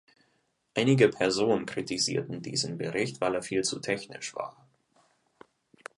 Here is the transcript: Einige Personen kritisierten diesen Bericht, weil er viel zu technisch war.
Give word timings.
Einige 0.73 1.09
Personen 1.09 1.67
kritisierten 1.67 2.41
diesen 2.41 2.79
Bericht, 2.79 3.21
weil 3.21 3.35
er 3.35 3.43
viel 3.43 3.63
zu 3.63 3.77
technisch 3.79 4.33
war. 4.33 4.67